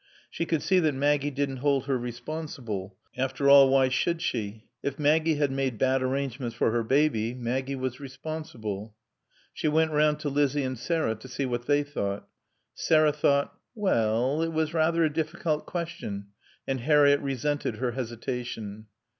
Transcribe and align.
She 0.31 0.47
could 0.47 0.63
see 0.63 0.79
that 0.79 0.95
Maggie 0.95 1.29
didn't 1.29 1.57
hold 1.57 1.85
her 1.85 1.95
responsible. 1.95 2.97
After 3.15 3.47
all, 3.51 3.69
why 3.69 3.89
should 3.89 4.19
she? 4.19 4.65
If 4.81 4.97
Maggie 4.97 5.35
had 5.35 5.51
made 5.51 5.77
bad 5.77 6.01
arrangements 6.01 6.55
for 6.55 6.71
her 6.71 6.81
baby, 6.81 7.35
Maggie 7.35 7.75
was 7.75 7.99
responsible. 7.99 8.95
She 9.53 9.67
went 9.67 9.91
round 9.91 10.19
to 10.21 10.29
Lizzie 10.29 10.63
and 10.63 10.75
Sarah 10.79 11.13
to 11.13 11.27
see 11.27 11.45
what 11.45 11.67
they 11.67 11.83
thought. 11.83 12.27
Sarah 12.73 13.13
thought: 13.13 13.53
Well 13.75 14.41
it 14.41 14.51
was 14.51 14.73
rather 14.73 15.03
a 15.03 15.13
difficult 15.13 15.67
question, 15.67 16.29
and 16.67 16.79
Harriett 16.79 17.21
resented 17.21 17.75
her 17.75 17.91
hesitation. 17.91 18.87